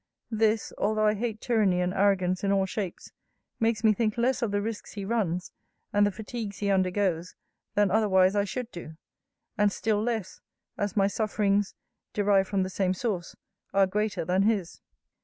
[0.31, 3.11] This, although I hate tyranny and arrogance in all shapes,
[3.59, 5.51] makes me think less of the risques he runs,
[5.93, 7.35] and the fatigues he undergoes,
[7.75, 8.95] than otherwise I should do;
[9.59, 10.41] and still less,
[10.75, 11.75] as my sufferings
[12.13, 13.35] (derived from the same source)
[13.75, 14.81] are greater than his.